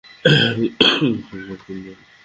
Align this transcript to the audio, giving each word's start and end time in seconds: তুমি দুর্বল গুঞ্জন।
তুমি 0.23 0.67
দুর্বল 1.27 1.57
গুঞ্জন। 1.63 1.99